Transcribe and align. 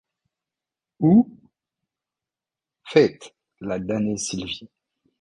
Où? 0.99 1.29
feit 2.87 3.35
la 3.59 3.77
damnée 3.77 4.17
Sylvie. 4.17 4.67